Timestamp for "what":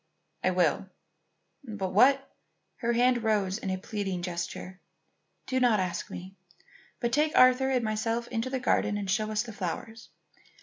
1.93-2.27